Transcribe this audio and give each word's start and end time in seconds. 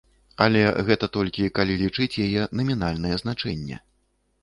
Але 0.45 0.63
гэта 0.87 1.09
толькі 1.19 1.53
калі 1.61 1.77
лічыць 1.83 2.11
яе 2.25 2.49
намінальнае 2.63 3.15
значэнне. 3.27 3.83